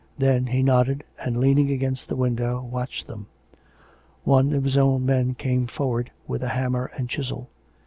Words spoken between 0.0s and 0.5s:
Then